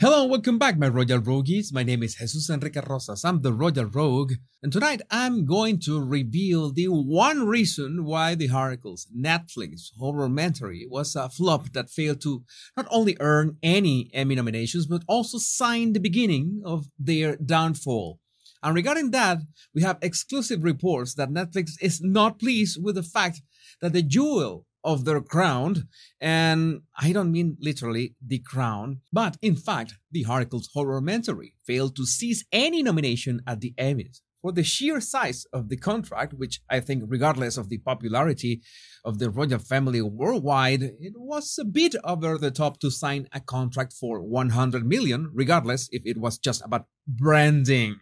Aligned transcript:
Hello 0.00 0.22
and 0.22 0.30
welcome 0.30 0.58
back, 0.58 0.78
my 0.78 0.88
Royal 0.88 1.18
Rogues. 1.18 1.74
My 1.74 1.82
name 1.82 2.02
is 2.02 2.14
Jesus 2.14 2.48
Enrique 2.48 2.80
Rosas. 2.88 3.22
I'm 3.22 3.42
the 3.42 3.52
Royal 3.52 3.84
Rogue, 3.84 4.32
and 4.62 4.72
tonight 4.72 5.02
I'm 5.10 5.44
going 5.44 5.78
to 5.80 6.02
reveal 6.02 6.72
the 6.72 6.86
one 6.86 7.46
reason 7.46 8.06
why 8.06 8.34
the 8.34 8.46
Harkles 8.46 9.06
Netflix 9.14 9.90
horror 9.98 10.20
horrormentary 10.20 10.86
was 10.88 11.14
a 11.14 11.28
flop 11.28 11.74
that 11.74 11.90
failed 11.90 12.22
to 12.22 12.44
not 12.78 12.86
only 12.90 13.14
earn 13.20 13.58
any 13.62 14.10
Emmy 14.14 14.36
nominations, 14.36 14.86
but 14.86 15.04
also 15.06 15.36
sign 15.36 15.92
the 15.92 16.00
beginning 16.00 16.62
of 16.64 16.86
their 16.98 17.36
downfall. 17.36 18.20
And 18.62 18.74
regarding 18.74 19.10
that, 19.10 19.40
we 19.74 19.82
have 19.82 19.98
exclusive 20.00 20.64
reports 20.64 21.12
that 21.16 21.28
Netflix 21.28 21.72
is 21.78 22.00
not 22.00 22.38
pleased 22.38 22.82
with 22.82 22.94
the 22.94 23.02
fact 23.02 23.42
that 23.82 23.92
the 23.92 24.02
jewel 24.02 24.64
of 24.84 25.04
their 25.04 25.20
crown. 25.20 25.88
And 26.20 26.82
I 26.98 27.12
don't 27.12 27.32
mean 27.32 27.56
literally 27.60 28.14
the 28.24 28.38
crown, 28.38 29.00
but 29.12 29.36
in 29.42 29.56
fact, 29.56 29.94
the 30.10 30.24
Harkles 30.24 30.68
Horrormentary 30.74 31.54
failed 31.66 31.96
to 31.96 32.06
seize 32.06 32.44
any 32.52 32.82
nomination 32.82 33.40
at 33.46 33.60
the 33.60 33.74
Emmys. 33.78 34.20
For 34.42 34.52
the 34.52 34.64
sheer 34.64 35.02
size 35.02 35.44
of 35.52 35.68
the 35.68 35.76
contract, 35.76 36.32
which 36.32 36.62
I 36.70 36.80
think, 36.80 37.04
regardless 37.06 37.58
of 37.58 37.68
the 37.68 37.76
popularity 37.76 38.62
of 39.04 39.18
the 39.18 39.28
royal 39.28 39.58
family 39.58 40.00
worldwide, 40.00 40.82
it 40.82 41.12
was 41.14 41.58
a 41.58 41.64
bit 41.64 41.94
over 42.04 42.38
the 42.38 42.50
top 42.50 42.80
to 42.80 42.90
sign 42.90 43.28
a 43.34 43.40
contract 43.40 43.92
for 43.92 44.22
100 44.22 44.86
million, 44.86 45.30
regardless 45.34 45.90
if 45.92 46.02
it 46.06 46.16
was 46.16 46.38
just 46.38 46.62
about 46.64 46.86
branding 47.06 47.96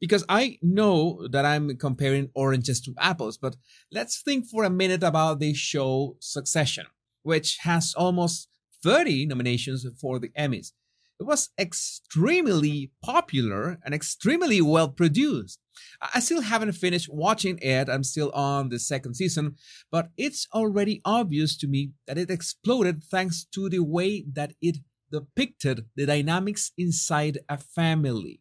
because 0.00 0.24
I 0.28 0.58
know 0.62 1.28
that 1.30 1.44
I'm 1.44 1.76
comparing 1.76 2.30
oranges 2.34 2.80
to 2.82 2.94
apples, 2.98 3.36
but 3.36 3.56
let's 3.92 4.22
think 4.22 4.46
for 4.46 4.64
a 4.64 4.70
minute 4.70 5.02
about 5.02 5.38
the 5.38 5.52
show 5.54 6.16
Succession, 6.20 6.86
which 7.22 7.58
has 7.62 7.94
almost 7.96 8.48
30 8.82 9.26
nominations 9.26 9.86
for 10.00 10.18
the 10.18 10.30
Emmys. 10.30 10.72
It 11.20 11.24
was 11.24 11.50
extremely 11.58 12.92
popular 13.02 13.78
and 13.84 13.92
extremely 13.92 14.62
well 14.62 14.88
produced. 14.88 15.58
I 16.14 16.20
still 16.20 16.40
haven't 16.40 16.72
finished 16.72 17.10
watching 17.12 17.58
it, 17.60 17.90
I'm 17.90 18.04
still 18.04 18.30
on 18.30 18.70
the 18.70 18.78
second 18.78 19.14
season, 19.14 19.56
but 19.90 20.08
it's 20.16 20.46
already 20.54 21.02
obvious 21.04 21.58
to 21.58 21.68
me 21.68 21.92
that 22.06 22.16
it 22.16 22.30
exploded 22.30 23.04
thanks 23.04 23.44
to 23.52 23.68
the 23.68 23.80
way 23.80 24.24
that 24.32 24.54
it 24.62 24.78
depicted 25.12 25.84
the 25.94 26.06
dynamics 26.06 26.72
inside 26.78 27.40
a 27.50 27.58
family 27.58 28.40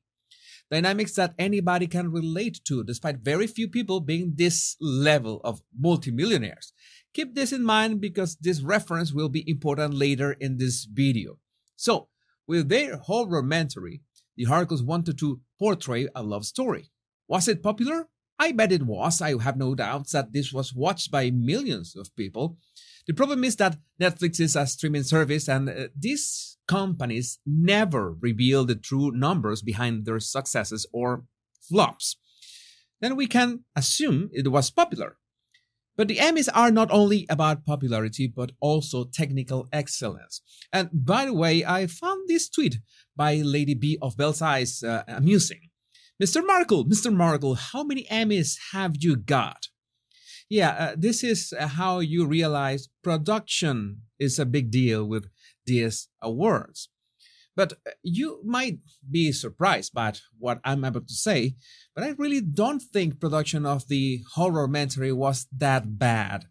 dynamics 0.72 1.14
that 1.16 1.34
anybody 1.38 1.88
can 1.88 2.12
relate 2.12 2.62
to, 2.66 2.84
despite 2.84 3.20
very 3.20 3.48
few 3.48 3.68
people 3.68 4.00
being 4.00 4.34
this 4.36 4.76
level 4.80 5.42
of 5.44 5.62
multimillionaires. 5.78 6.74
Keep 7.14 7.36
this 7.36 7.52
in 7.52 7.64
mind 7.64 8.02
because 8.02 8.36
this 8.38 8.62
reference 8.62 9.12
will 9.12 9.30
be 9.30 9.50
important 9.50 9.94
later 9.94 10.34
in 10.34 10.58
this 10.58 10.86
video. 10.86 11.40
So, 11.76 12.10
with 12.48 12.70
their 12.70 12.98
whole 12.98 13.28
horrormentary, 13.28 14.02
the 14.36 14.46
Harkles 14.46 14.84
wanted 14.84 15.18
to 15.20 15.42
portray 15.58 16.08
a 16.16 16.24
love 16.24 16.46
story. 16.46 16.92
Was 17.28 17.48
it 17.48 17.64
popular? 17.64 18.08
I 18.40 18.54
bet 18.54 18.72
it 18.72 18.84
was. 18.84 19.22
I 19.22 19.40
have 19.42 19.58
no 19.58 19.76
doubts 19.76 20.14
that 20.14 20.32
this 20.32 20.54
was 20.54 20.74
watched 20.74 21.12
by 21.12 21.30
millions 21.30 21.96
of 21.96 22.16
people. 22.16 22.58
The 23.06 23.14
problem 23.14 23.44
is 23.44 23.58
that 23.58 23.78
Netflix 24.02 24.40
is 24.40 24.56
a 24.56 24.66
streaming 24.66 25.04
service 25.04 25.50
and 25.50 25.70
uh, 25.70 25.88
these 25.98 26.58
companies 26.68 27.40
never 27.46 28.14
reveal 28.14 28.66
the 28.66 28.76
true 28.76 29.12
numbers 29.12 29.62
behind 29.62 30.06
their 30.06 30.20
successes 30.20 30.86
or 30.94 31.26
flops. 31.62 32.18
Then 33.02 33.16
we 33.16 33.28
can 33.28 33.66
assume 33.76 34.30
it 34.32 34.52
was 34.52 34.70
popular. 34.70 35.18
But 35.98 36.08
the 36.08 36.18
Emmys 36.18 36.48
are 36.54 36.72
not 36.72 36.90
only 36.92 37.26
about 37.30 37.66
popularity, 37.66 38.32
but 38.34 38.52
also 38.62 39.04
technical 39.04 39.68
excellence. 39.74 40.42
And 40.72 40.90
by 40.94 41.26
the 41.26 41.34
way, 41.34 41.66
I 41.66 41.88
found 41.88 42.30
this 42.30 42.48
tweet 42.48 42.78
by 43.18 43.36
Lady 43.36 43.74
B 43.74 43.98
of 44.02 44.16
Belsize 44.16 44.82
uh, 44.82 45.04
amusing. 45.08 45.69
Mr. 46.22 46.46
Markle, 46.46 46.84
Mr. 46.84 47.14
Markle, 47.16 47.56
how 47.56 47.82
many 47.82 48.04
Emmys 48.12 48.58
have 48.74 48.96
you 49.00 49.16
got? 49.16 49.68
Yeah, 50.50 50.72
uh, 50.72 50.96
this 50.98 51.24
is 51.24 51.54
uh, 51.58 51.68
how 51.68 52.00
you 52.00 52.26
realize 52.26 52.90
production 53.02 54.02
is 54.20 54.38
a 54.38 54.46
big 54.46 54.70
deal 54.70 55.06
with 55.06 55.30
these 55.66 56.10
awards. 56.22 56.90
But 57.56 57.74
uh, 57.88 57.92
you 58.04 58.42
might 58.44 58.80
be 59.10 59.32
surprised 59.32 59.94
by 59.94 60.14
what 60.38 60.60
I'm 60.66 60.84
about 60.84 61.08
to 61.08 61.14
say, 61.14 61.56
but 61.96 62.04
I 62.04 62.16
really 62.18 62.42
don't 62.42 62.82
think 62.82 63.22
production 63.22 63.66
of 63.66 63.88
the 63.88 64.22
horror 64.34 64.68
horrormentary 64.68 65.14
was 65.14 65.48
that 65.56 65.98
bad. 65.98 66.46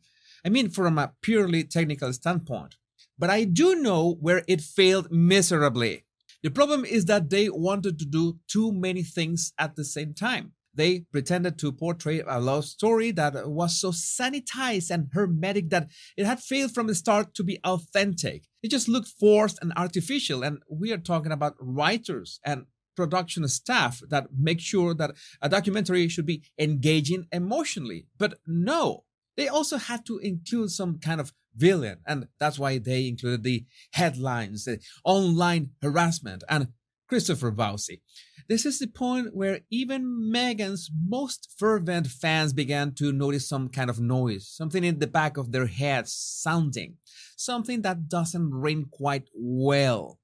I 0.47 0.49
mean, 0.49 0.71
from 0.71 0.97
a 0.97 1.13
purely 1.21 1.65
technical 1.65 2.13
standpoint. 2.15 2.77
But 3.19 3.29
I 3.29 3.45
do 3.45 3.75
know 3.75 4.17
where 4.21 4.45
it 4.49 4.63
failed 4.63 5.11
miserably. 5.11 6.05
The 6.43 6.51
problem 6.51 6.85
is 6.85 7.07
that 7.07 7.31
they 7.31 7.49
wanted 7.49 7.99
to 7.99 8.05
do 8.05 8.39
too 8.47 8.73
many 8.73 9.03
things 9.03 9.53
at 9.59 9.77
the 9.77 9.85
same 9.85 10.15
time. 10.15 10.53
They 10.75 11.01
pretended 11.11 11.59
to 11.59 11.73
portray 11.73 12.21
a 12.21 12.39
love 12.39 12.65
story 12.65 13.11
that 13.13 13.49
was 13.49 13.81
so 13.81 13.91
sanitized 13.91 14.93
and 14.93 15.09
hermetic 15.13 15.71
that 15.71 15.89
it 16.17 16.25
had 16.25 16.39
failed 16.39 16.73
from 16.73 16.87
the 16.87 16.95
start 16.95 17.35
to 17.35 17.43
be 17.43 17.59
authentic. 17.65 18.45
It 18.63 18.71
just 18.71 18.89
looked 18.89 19.09
forced 19.09 19.59
and 19.61 19.73
artificial, 19.77 20.45
and 20.45 20.63
we 20.71 20.93
are 20.93 20.99
talking 20.99 21.33
about 21.33 21.57
writers 21.59 22.39
and 22.45 22.67
production 22.95 23.47
staff 23.49 24.01
that 24.09 24.29
make 24.37 24.61
sure 24.61 24.95
that 24.95 25.17
a 25.43 25.49
documentary 25.49 26.07
should 26.09 26.27
be 26.27 26.45
engaging 26.59 27.27
emotionally. 27.33 28.07
But 28.17 28.39
no, 28.47 29.05
they 29.37 29.49
also 29.49 29.79
had 29.79 30.07
to 30.07 30.19
include 30.19 30.71
some 30.71 30.99
kind 30.99 31.21
of 31.21 31.33
villain. 31.59 31.99
And 32.07 32.29
that's 32.39 32.59
why 32.59 32.79
they 32.79 33.09
included 33.09 33.43
the 33.43 33.67
headlines, 33.93 34.65
the 34.65 34.81
online 35.05 35.71
harassment, 35.83 36.45
and 36.49 36.69
Christopher 37.09 37.51
Bouzy. 37.51 38.03
This 38.49 38.65
is 38.65 38.79
the 38.79 38.87
point 38.87 39.35
where 39.35 39.61
even 39.71 40.31
Meghan's 40.35 40.91
most 41.07 41.51
fervent 41.59 42.07
fans 42.07 42.53
began 42.53 42.95
to 42.95 43.13
notice 43.13 43.49
some 43.49 43.69
kind 43.69 43.91
of 43.91 44.01
noise, 44.01 44.49
something 44.49 44.85
in 44.85 44.99
the 44.99 45.07
back 45.07 45.37
of 45.37 45.53
their 45.53 45.67
heads 45.67 46.13
sounding, 46.13 46.97
something 47.37 47.83
that 47.83 48.09
doesn't 48.09 48.51
ring 48.55 48.87
quite 48.91 49.29
well. 49.35 50.19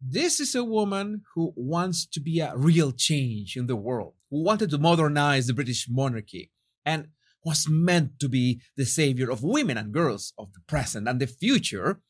This 0.00 0.40
is 0.40 0.54
a 0.54 0.64
woman 0.64 1.22
who 1.34 1.52
wants 1.56 2.06
to 2.06 2.20
be 2.20 2.40
a 2.40 2.56
real 2.56 2.92
change 2.92 3.56
in 3.56 3.66
the 3.66 3.76
world, 3.76 4.14
who 4.30 4.42
wanted 4.42 4.70
to 4.70 4.78
modernize 4.78 5.46
the 5.46 5.54
British 5.54 5.86
monarchy, 5.88 6.50
and 6.84 7.08
was 7.44 7.68
meant 7.68 8.18
to 8.20 8.28
be 8.28 8.60
the 8.76 8.86
savior 8.86 9.30
of 9.30 9.42
women 9.42 9.76
and 9.76 9.92
girls 9.92 10.32
of 10.38 10.52
the 10.52 10.60
present 10.66 11.08
and 11.08 11.20
the 11.20 11.26
future, 11.26 12.00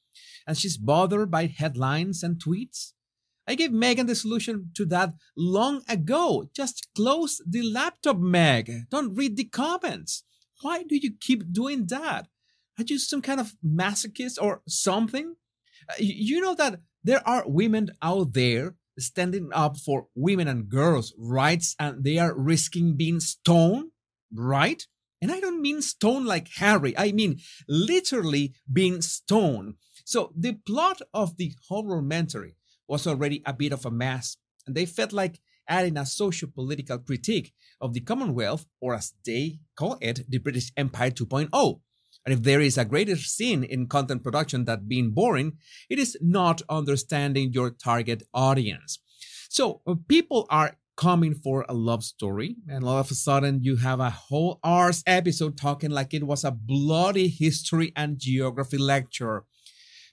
and 0.46 0.56
she's 0.56 0.76
bothered 0.76 1.30
by 1.30 1.46
headlines 1.46 2.22
and 2.22 2.42
tweets. 2.42 2.92
I 3.46 3.56
gave 3.56 3.70
Meghan 3.70 4.06
the 4.06 4.14
solution 4.14 4.70
to 4.76 4.86
that 4.86 5.14
long 5.36 5.82
ago. 5.88 6.48
Just 6.54 6.88
close 6.96 7.42
the 7.46 7.62
laptop, 7.62 8.18
Meg. 8.18 8.70
Don't 8.90 9.14
read 9.14 9.36
the 9.36 9.44
comments. 9.44 10.24
Why 10.62 10.82
do 10.82 10.96
you 10.96 11.12
keep 11.20 11.52
doing 11.52 11.86
that? 11.88 12.28
Are 12.78 12.84
you 12.86 12.98
some 12.98 13.22
kind 13.22 13.40
of 13.40 13.54
masochist 13.64 14.40
or 14.40 14.62
something? 14.66 15.34
Uh, 15.88 15.94
you 15.98 16.40
know 16.40 16.54
that 16.54 16.80
there 17.02 17.26
are 17.28 17.44
women 17.46 17.90
out 18.00 18.32
there 18.32 18.76
standing 18.98 19.50
up 19.52 19.76
for 19.76 20.06
women 20.14 20.48
and 20.48 20.68
girls' 20.68 21.12
rights 21.18 21.74
and 21.78 22.02
they 22.02 22.18
are 22.18 22.34
risking 22.34 22.96
being 22.96 23.20
stoned, 23.20 23.90
right? 24.32 24.86
And 25.24 25.32
I 25.32 25.40
don't 25.40 25.62
mean 25.62 25.80
stone 25.80 26.26
like 26.26 26.48
Harry, 26.56 26.92
I 26.98 27.10
mean 27.12 27.40
literally 27.66 28.52
being 28.70 29.00
stone. 29.00 29.76
So 30.04 30.34
the 30.36 30.52
plot 30.52 31.00
of 31.14 31.38
the 31.38 31.54
horror 31.66 31.94
horrormentary 31.94 32.56
was 32.86 33.06
already 33.06 33.42
a 33.46 33.54
bit 33.54 33.72
of 33.72 33.86
a 33.86 33.90
mess, 33.90 34.36
and 34.66 34.76
they 34.76 34.84
felt 34.84 35.14
like 35.14 35.40
adding 35.66 35.96
a 35.96 36.04
socio 36.04 36.50
political 36.54 36.98
critique 36.98 37.54
of 37.80 37.94
the 37.94 38.00
Commonwealth, 38.00 38.66
or 38.82 38.94
as 38.94 39.14
they 39.24 39.60
call 39.74 39.96
it, 40.02 40.28
the 40.28 40.36
British 40.36 40.70
Empire 40.76 41.10
2.0. 41.10 41.80
And 42.26 42.34
if 42.34 42.42
there 42.42 42.60
is 42.60 42.76
a 42.76 42.84
greater 42.84 43.16
sin 43.16 43.64
in 43.64 43.86
content 43.86 44.22
production 44.22 44.66
than 44.66 44.86
being 44.86 45.12
boring, 45.12 45.56
it 45.88 45.98
is 45.98 46.18
not 46.20 46.60
understanding 46.68 47.54
your 47.54 47.70
target 47.70 48.24
audience. 48.34 48.98
So 49.48 49.80
uh, 49.86 49.94
people 50.06 50.46
are 50.50 50.76
coming 50.96 51.34
for 51.34 51.64
a 51.68 51.74
love 51.74 52.04
story, 52.04 52.56
and 52.68 52.84
all 52.84 52.98
of 52.98 53.10
a 53.10 53.14
sudden 53.14 53.62
you 53.62 53.76
have 53.76 54.00
a 54.00 54.10
whole 54.10 54.60
hours 54.64 55.02
episode 55.06 55.56
talking 55.56 55.90
like 55.90 56.14
it 56.14 56.24
was 56.24 56.44
a 56.44 56.50
bloody 56.50 57.28
history 57.28 57.92
and 57.96 58.18
geography 58.18 58.78
lecture. 58.78 59.44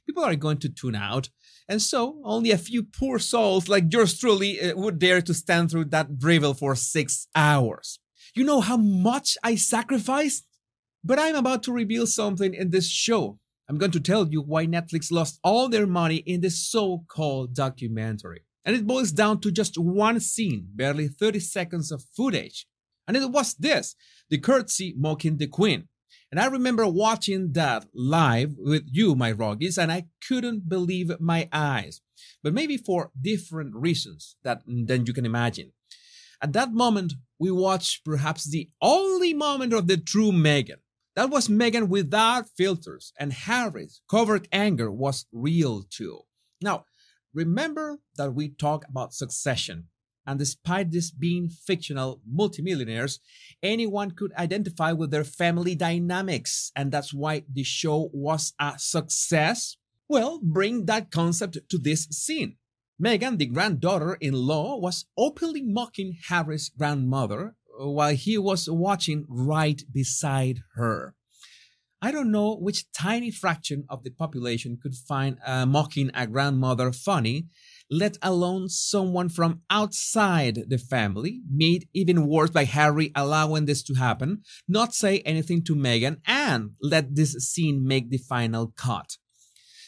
People 0.06 0.24
are 0.24 0.36
going 0.36 0.58
to 0.58 0.70
tune 0.70 0.96
out, 0.96 1.30
and 1.68 1.82
so 1.82 2.22
only 2.26 2.52
a 2.52 2.58
few 2.58 2.84
poor 2.84 3.20
souls 3.20 3.70
like 3.70 3.92
yours 3.92 4.18
truly 4.18 4.60
uh, 4.60 4.76
would 4.76 5.00
dare 5.00 5.22
to 5.22 5.34
stand 5.34 5.72
through 5.72 5.86
that 5.86 6.18
drivel 6.18 6.54
for 6.54 6.76
six 6.76 7.28
hours. 7.36 8.00
You 8.34 8.44
know 8.44 8.62
how 8.62 8.78
much 8.78 9.38
I 9.44 9.56
sacrificed? 9.56 10.46
But 11.04 11.20
I'm 11.20 11.36
about 11.36 11.64
to 11.64 11.74
reveal 11.74 12.06
something 12.06 12.54
in 12.54 12.70
this 12.70 12.88
show. 12.90 13.40
I'm 13.68 13.78
going 13.78 13.92
to 13.92 14.00
tell 14.00 14.28
you 14.28 14.42
why 14.42 14.68
Netflix 14.68 15.12
lost 15.12 15.40
all 15.44 15.70
their 15.70 15.88
money 15.88 16.18
in 16.18 16.42
this 16.42 16.60
so 16.70 17.06
called 17.08 17.56
documentary. 17.56 18.44
And 18.64 18.76
it 18.76 18.88
boils 18.88 19.12
down 19.12 19.42
to 19.42 19.52
just 19.52 19.78
one 19.78 20.20
scene, 20.20 20.68
barely 20.76 21.08
30 21.08 21.40
seconds 21.40 21.92
of 21.92 22.04
footage. 22.16 22.68
And 23.08 23.18
it 23.18 23.32
was 23.32 23.56
this 23.56 23.96
the 24.30 24.38
curtsy 24.38 24.94
mocking 24.98 25.38
the 25.38 25.48
queen. 25.48 25.88
And 26.32 26.40
I 26.40 26.46
remember 26.46 26.88
watching 26.88 27.52
that 27.54 27.88
live 27.94 28.54
with 28.58 28.84
you, 28.90 29.16
my 29.16 29.34
Roggies, 29.34 29.78
and 29.78 29.92
I 29.92 30.06
couldn't 30.26 30.70
believe 30.70 31.12
my 31.20 31.50
eyes. 31.52 32.02
but 32.44 32.54
maybe 32.54 32.78
for 32.78 33.12
different 33.20 33.76
reasons 33.76 34.36
that 34.44 34.62
than 34.66 35.06
you 35.06 35.14
can 35.14 35.26
imagine. 35.26 35.72
At 36.42 36.54
that 36.54 36.74
moment, 36.74 37.14
we 37.40 37.52
watched 37.52 38.04
perhaps 38.04 38.46
the 38.46 38.70
only 38.82 39.34
moment 39.34 39.74
of 39.74 39.88
the 39.88 39.98
true 39.98 40.32
Meghan. 40.32 40.80
That 41.16 41.30
was 41.30 41.48
Meghan 41.48 41.88
without 41.88 42.50
filters, 42.58 43.14
and 43.20 43.34
Harry's 43.34 44.02
covert 44.10 44.48
anger 44.52 44.90
was 44.92 45.26
real 45.32 45.84
too. 45.84 46.22
Now, 46.62 46.86
remember 47.34 48.00
that 48.18 48.34
we 48.34 48.50
talk 48.50 48.86
about 48.90 49.14
succession, 49.14 49.88
and 50.26 50.38
despite 50.38 50.92
this 50.92 51.12
being 51.12 51.50
fictional 51.50 52.22
multimillionaires, 52.30 53.20
anyone 53.64 54.12
could 54.12 54.34
identify 54.34 54.92
with 54.92 55.12
their 55.12 55.24
family 55.24 55.76
dynamics, 55.76 56.72
and 56.76 56.92
that's 56.92 57.14
why 57.14 57.44
the 57.52 57.64
show 57.64 58.10
was 58.14 58.54
a 58.60 58.74
success. 58.78 59.78
Well, 60.08 60.40
bring 60.44 60.86
that 60.86 61.12
concept 61.12 61.58
to 61.70 61.78
this 61.78 62.04
scene. 62.12 62.58
Meghan, 63.02 63.40
the 63.40 63.48
granddaughter 63.48 64.14
in 64.22 64.34
law, 64.34 64.78
was 64.78 65.06
openly 65.18 65.64
mocking 65.64 66.18
Harry's 66.28 66.70
grandmother 66.70 67.56
while 67.80 68.14
he 68.14 68.38
was 68.38 68.70
watching 68.70 69.26
right 69.28 69.82
beside 69.92 70.60
her. 70.76 71.16
I 72.02 72.12
don't 72.12 72.32
know 72.32 72.56
which 72.56 72.92
tiny 72.92 73.30
fraction 73.30 73.86
of 73.90 74.04
the 74.04 74.10
population 74.10 74.80
could 74.82 74.96
find 74.96 75.38
uh, 75.46 75.66
mocking 75.66 76.10
a 76.14 76.26
grandmother 76.26 76.92
funny, 76.92 77.48
let 77.90 78.18
alone 78.22 78.70
someone 78.70 79.30
from 79.30 79.62
outside 79.70 80.64
the 80.68 80.78
family, 80.78 81.42
made 81.50 81.88
even 81.94 82.28
worse 82.28 82.50
by 82.50 82.64
Harry 82.64 83.12
allowing 83.16 83.66
this 83.66 83.84
to 83.84 83.94
happen, 83.94 84.42
not 84.68 84.96
say 84.96 85.20
anything 85.20 85.64
to 85.66 85.76
Meghan, 85.76 86.18
and 86.26 86.72
let 86.82 87.16
this 87.16 87.34
scene 87.34 87.86
make 87.86 88.10
the 88.10 88.18
final 88.18 88.74
cut. 88.76 89.18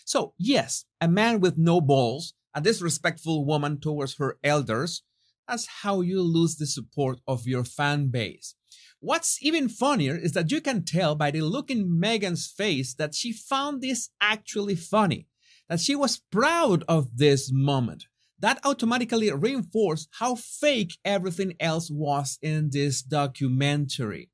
So, 0.05 0.33
yes, 0.37 0.85
a 1.01 1.07
man 1.07 1.39
with 1.39 1.57
no 1.57 1.81
balls 1.81 2.33
a 2.53 2.61
disrespectful 2.61 3.45
woman 3.45 3.79
towards 3.79 4.17
her 4.17 4.37
elders, 4.43 5.03
that's 5.47 5.67
how 5.81 6.01
you 6.01 6.21
lose 6.21 6.55
the 6.55 6.67
support 6.67 7.19
of 7.27 7.47
your 7.47 7.63
fan 7.63 8.09
base. 8.09 8.55
What's 9.03 9.37
even 9.43 9.67
funnier 9.67 10.15
is 10.15 10.31
that 10.31 10.49
you 10.49 10.61
can 10.61 10.85
tell 10.85 11.13
by 11.13 11.29
the 11.29 11.41
look 11.41 11.69
in 11.69 11.99
Meghan's 11.99 12.47
face 12.47 12.93
that 12.93 13.13
she 13.13 13.33
found 13.33 13.81
this 13.81 14.09
actually 14.21 14.77
funny, 14.77 15.27
that 15.67 15.81
she 15.81 15.93
was 15.93 16.21
proud 16.31 16.85
of 16.87 17.17
this 17.17 17.51
moment. 17.51 18.05
That 18.39 18.61
automatically 18.63 19.29
reinforced 19.29 20.07
how 20.19 20.35
fake 20.35 20.93
everything 21.03 21.55
else 21.59 21.91
was 21.91 22.39
in 22.41 22.69
this 22.69 23.01
documentary. 23.01 24.29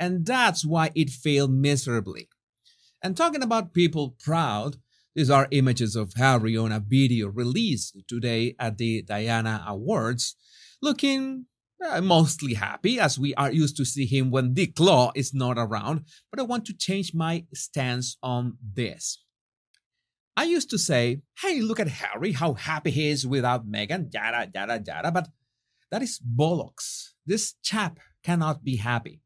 And 0.00 0.26
that's 0.26 0.64
why 0.66 0.90
it 0.96 1.10
failed 1.10 1.52
miserably. 1.52 2.28
And 3.00 3.16
talking 3.16 3.44
about 3.44 3.72
people 3.72 4.16
proud, 4.18 4.78
these 5.14 5.30
are 5.30 5.46
images 5.52 5.94
of 5.94 6.14
Harry 6.14 6.56
on 6.56 6.72
a 6.72 6.80
video 6.80 7.28
released 7.28 7.96
today 8.08 8.56
at 8.58 8.78
the 8.78 9.00
Diana 9.02 9.62
Awards, 9.64 10.34
looking 10.82 11.46
uh, 11.84 12.00
mostly 12.00 12.54
happy 12.54 12.98
as 12.98 13.18
we 13.18 13.34
are 13.34 13.50
used 13.50 13.76
to 13.76 13.84
see 13.84 14.06
him 14.06 14.30
when 14.30 14.54
the 14.54 14.66
claw 14.66 15.12
is 15.14 15.34
not 15.34 15.58
around, 15.58 16.04
but 16.30 16.40
I 16.40 16.44
want 16.44 16.64
to 16.66 16.76
change 16.76 17.14
my 17.14 17.46
stance 17.54 18.16
on 18.22 18.58
this. 18.62 19.22
I 20.36 20.44
used 20.44 20.70
to 20.70 20.78
say, 20.78 21.22
hey, 21.40 21.60
look 21.60 21.80
at 21.80 21.88
Harry, 21.88 22.32
how 22.32 22.54
happy 22.54 22.90
he 22.90 23.08
is 23.08 23.26
without 23.26 23.68
Meghan, 23.68 24.12
yada, 24.12 24.50
yada, 24.54 24.82
yada, 24.86 25.10
but 25.10 25.28
that 25.90 26.02
is 26.02 26.20
bollocks. 26.20 27.10
This 27.26 27.54
chap 27.62 27.98
cannot 28.22 28.62
be 28.62 28.76
happy. 28.76 29.22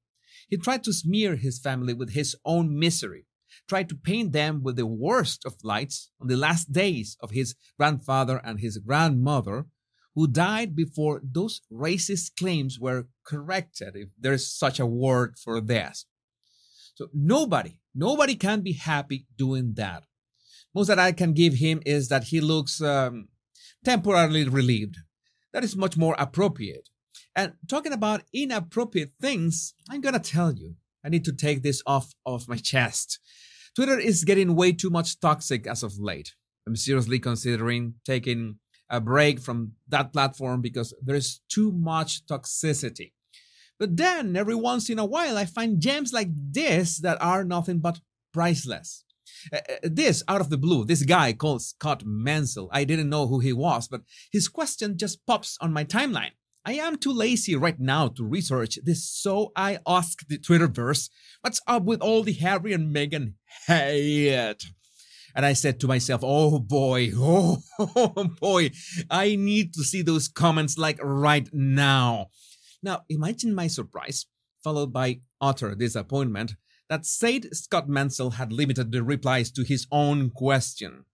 He 0.49 0.57
tried 0.57 0.85
to 0.85 0.93
smear 0.93 1.37
his 1.37 1.59
family 1.59 1.93
with 1.95 2.13
his 2.13 2.37
own 2.45 2.79
misery 2.79 3.27
tried 3.69 3.89
to 3.89 3.95
paint 3.95 4.33
them 4.33 4.63
with 4.63 4.77
the 4.77 4.87
worst 4.87 5.45
of 5.45 5.55
lights 5.63 6.11
on 6.21 6.29
the 6.29 6.37
last 6.37 6.73
days 6.73 7.17
of 7.21 7.31
his 7.31 7.55
grandfather 7.79 8.41
and 8.45 8.61
his 8.61 8.79
grandmother, 8.79 9.67
who 10.15 10.27
died 10.27 10.77
before 10.77 11.23
those 11.25 11.63
racist 11.73 12.37
claims 12.39 12.79
were 12.79 13.07
corrected, 13.25 13.97
if 13.97 14.09
there's 14.19 14.47
such 14.47 14.79
a 14.79 14.87
word 14.87 15.37
for 15.43 15.61
this. 15.61 16.07
So 16.95 17.09
nobody, 17.15 17.79
nobody 17.95 18.35
can 18.35 18.61
be 18.61 18.75
happy 18.75 19.27
doing 19.37 19.73
that. 19.75 20.05
Most 20.75 20.89
that 20.89 20.99
I 20.99 21.13
can 21.13 21.33
give 21.33 21.55
him 21.55 21.81
is 21.87 22.09
that 22.09 22.25
he 22.25 22.41
looks 22.41 22.81
um, 22.81 23.29
temporarily 23.85 24.49
relieved. 24.49 24.97
That 25.53 25.65
is 25.65 25.77
much 25.77 25.97
more 25.97 26.17
appropriate. 26.19 26.89
And 27.35 27.55
talking 27.69 27.93
about 27.93 28.23
inappropriate 28.33 29.13
things, 29.21 29.75
I'm 29.91 30.01
gonna 30.01 30.19
tell 30.19 30.53
you, 30.53 30.77
I 31.05 31.09
need 31.09 31.25
to 31.25 31.33
take 31.33 31.63
this 31.63 31.83
off 31.87 32.13
of 32.27 32.49
my 32.49 32.57
chest. 32.57 33.19
Twitter 33.75 33.99
is 33.99 34.25
getting 34.25 34.55
way 34.55 34.73
too 34.73 34.91
much 34.91 35.19
toxic 35.19 35.67
as 35.67 35.83
of 35.83 35.99
late. 35.99 36.35
I'm 36.67 36.77
seriously 36.77 37.19
considering 37.19 37.95
taking 38.05 38.59
a 38.93 39.01
break 39.01 39.41
from 39.41 39.73
that 39.89 40.13
platform 40.13 40.61
because 40.61 40.95
there's 41.03 41.41
too 41.49 41.73
much 41.73 42.25
toxicity. 42.27 43.13
But 43.81 43.97
then 43.97 44.37
every 44.37 44.55
once 44.55 44.91
in 44.91 44.99
a 44.99 45.05
while, 45.05 45.37
I 45.37 45.47
find 45.47 45.81
gems 45.81 46.13
like 46.13 46.29
this 46.31 46.99
that 46.99 47.21
are 47.21 47.43
nothing 47.43 47.81
but 47.81 48.01
priceless. 48.33 49.05
Uh, 49.53 49.57
uh 49.57 49.75
this 49.83 50.23
out 50.29 50.43
of 50.43 50.51
the 50.51 50.59
blue, 50.59 50.85
this 50.85 51.05
guy 51.05 51.33
called 51.33 51.63
Scott 51.63 52.05
Mansell, 52.05 52.69
I 52.71 52.85
didn't 52.85 53.09
know 53.09 53.27
who 53.27 53.41
he 53.41 53.53
was, 53.53 53.89
but 53.89 54.03
his 54.31 54.47
question 54.47 54.99
just 54.99 55.27
pops 55.27 55.57
on 55.61 55.73
my 55.73 55.85
timeline. 55.85 56.33
I 56.65 56.75
am 56.75 56.97
too 56.97 57.13
lazy 57.13 57.57
right 57.57 57.81
now 57.81 58.07
to 58.09 58.25
research 58.25 58.79
this, 58.85 59.11
so 59.11 59.51
I 59.57 59.81
asked 59.85 60.29
the 60.29 60.39
Twitterverse, 60.39 61.11
what's 61.41 61.61
up 61.67 61.83
with 61.83 62.01
all 62.03 62.23
the 62.23 62.35
Harry 62.35 62.73
and 62.73 62.95
Meghan 62.95 63.35
hate? 63.67 64.63
And 65.35 65.47
I 65.47 65.55
said 65.55 65.81
to 65.81 65.89
myself, 65.89 66.23
oh 66.25 66.59
boy, 66.59 67.11
oh, 67.17 67.59
boy, 68.41 68.71
I 69.11 69.37
need 69.37 69.75
to 69.75 69.83
see 69.83 70.03
those 70.03 70.29
comments 70.29 70.77
like 70.79 70.99
right 71.03 71.49
now. 71.53 72.29
Now, 72.83 73.03
imagine 73.09 73.55
my 73.55 73.69
surprise, 73.69 74.27
followed 74.63 74.93
by 74.93 75.21
utter 75.41 75.75
disappointment, 75.75 76.55
that 76.89 77.07
said 77.07 77.55
Scott 77.55 77.89
Mansell 77.89 78.33
had 78.33 78.53
limited 78.53 78.93
the 78.93 79.03
replies 79.03 79.51
to 79.53 79.63
his 79.63 79.87
own 79.91 80.31
question. 80.31 81.05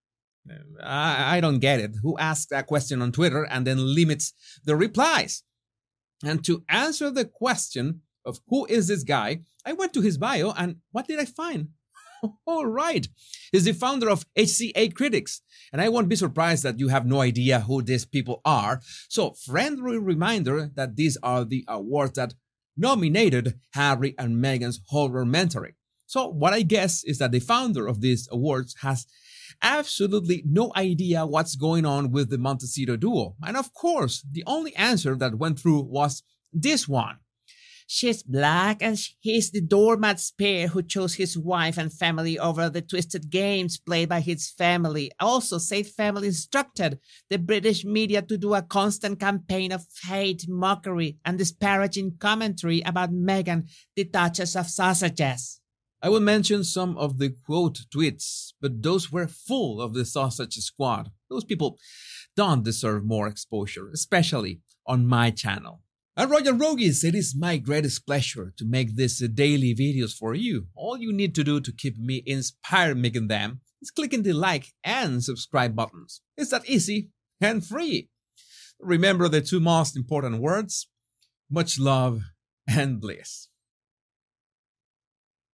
I, 0.82 1.36
I 1.36 1.40
don't 1.40 1.58
get 1.58 1.80
it. 1.80 1.96
Who 2.02 2.18
asks 2.18 2.46
that 2.46 2.66
question 2.66 3.02
on 3.02 3.12
Twitter 3.12 3.44
and 3.44 3.66
then 3.66 3.94
limits 3.94 4.32
the 4.64 4.76
replies? 4.76 5.42
And 6.24 6.44
to 6.46 6.64
answer 6.68 7.10
the 7.10 7.24
question 7.24 8.00
of 8.24 8.40
who 8.48 8.66
is 8.66 8.88
this 8.88 9.04
guy, 9.04 9.42
I 9.64 9.72
went 9.72 9.92
to 9.94 10.00
his 10.00 10.18
bio 10.18 10.52
and 10.56 10.76
what 10.90 11.06
did 11.06 11.20
I 11.20 11.26
find? 11.26 11.68
All 12.46 12.66
right. 12.66 13.06
He's 13.52 13.64
the 13.64 13.72
founder 13.72 14.08
of 14.08 14.24
HCA 14.36 14.94
Critics. 14.94 15.42
And 15.72 15.82
I 15.82 15.88
won't 15.88 16.08
be 16.08 16.16
surprised 16.16 16.62
that 16.62 16.78
you 16.78 16.88
have 16.88 17.06
no 17.06 17.20
idea 17.20 17.60
who 17.60 17.82
these 17.82 18.04
people 18.04 18.40
are. 18.44 18.80
So, 19.08 19.32
friendly 19.32 19.98
reminder 19.98 20.70
that 20.74 20.96
these 20.96 21.18
are 21.22 21.44
the 21.44 21.64
awards 21.68 22.14
that 22.14 22.34
nominated 22.76 23.58
Harry 23.74 24.14
and 24.18 24.36
Meghan's 24.36 24.80
horror 24.86 25.24
mentoring. 25.24 25.74
So, 26.06 26.28
what 26.28 26.54
I 26.54 26.62
guess 26.62 27.04
is 27.04 27.18
that 27.18 27.32
the 27.32 27.40
founder 27.40 27.86
of 27.86 28.00
these 28.00 28.28
awards 28.30 28.76
has 28.80 29.06
absolutely 29.62 30.42
no 30.46 30.72
idea 30.76 31.26
what's 31.26 31.56
going 31.56 31.84
on 31.84 32.10
with 32.10 32.30
the 32.30 32.38
Montecito 32.38 32.96
duo. 32.96 33.36
And 33.42 33.56
of 33.56 33.74
course, 33.74 34.24
the 34.30 34.44
only 34.46 34.74
answer 34.76 35.16
that 35.16 35.38
went 35.38 35.58
through 35.58 35.82
was 35.82 36.22
this 36.52 36.88
one. 36.88 37.18
She's 37.90 38.22
black 38.22 38.82
and 38.82 39.00
he's 39.18 39.50
the 39.50 39.62
doormat 39.62 40.22
pair 40.38 40.68
who 40.68 40.82
chose 40.82 41.14
his 41.14 41.38
wife 41.38 41.78
and 41.78 41.90
family 41.90 42.38
over 42.38 42.68
the 42.68 42.82
twisted 42.82 43.30
games 43.30 43.78
played 43.78 44.10
by 44.10 44.20
his 44.20 44.50
family. 44.50 45.10
Also, 45.18 45.56
said 45.56 45.86
family 45.86 46.26
instructed 46.26 46.98
the 47.30 47.38
British 47.38 47.86
media 47.86 48.20
to 48.20 48.36
do 48.36 48.52
a 48.52 48.60
constant 48.60 49.18
campaign 49.18 49.72
of 49.72 49.86
hate, 50.04 50.44
mockery, 50.46 51.16
and 51.24 51.38
disparaging 51.38 52.18
commentary 52.18 52.82
about 52.82 53.10
Meghan, 53.10 53.70
the 53.96 54.04
Duchess 54.04 54.54
of 54.54 54.66
Sausages. 54.66 55.62
I 56.02 56.10
will 56.10 56.20
mention 56.20 56.64
some 56.64 56.94
of 56.98 57.18
the 57.18 57.30
quote 57.30 57.86
tweets, 57.90 58.52
but 58.60 58.82
those 58.82 59.10
were 59.10 59.26
full 59.26 59.80
of 59.80 59.94
the 59.94 60.04
sausage 60.04 60.56
squad. 60.56 61.10
Those 61.30 61.44
people 61.44 61.78
don't 62.36 62.62
deserve 62.62 63.06
more 63.06 63.28
exposure, 63.28 63.88
especially 63.94 64.60
on 64.86 65.06
my 65.06 65.30
channel. 65.30 65.80
And 66.18 66.32
Royal 66.32 66.54
Rogues, 66.54 67.04
it 67.04 67.14
is 67.14 67.36
my 67.38 67.58
greatest 67.58 68.04
pleasure 68.04 68.52
to 68.56 68.64
make 68.64 68.96
these 68.96 69.20
daily 69.20 69.72
videos 69.72 70.12
for 70.12 70.34
you. 70.34 70.66
All 70.74 70.98
you 70.98 71.12
need 71.12 71.32
to 71.36 71.44
do 71.44 71.60
to 71.60 71.70
keep 71.70 71.96
me 71.96 72.24
inspired 72.26 72.98
making 72.98 73.28
them 73.28 73.60
is 73.80 73.92
clicking 73.92 74.24
the 74.24 74.32
like 74.32 74.72
and 74.82 75.22
subscribe 75.22 75.76
buttons. 75.76 76.20
It's 76.36 76.50
that 76.50 76.68
easy 76.68 77.10
and 77.40 77.64
free. 77.64 78.08
Remember 78.80 79.28
the 79.28 79.40
two 79.40 79.60
most 79.60 79.96
important 79.96 80.40
words 80.40 80.88
much 81.48 81.78
love 81.78 82.22
and 82.66 83.00
bliss. 83.00 83.47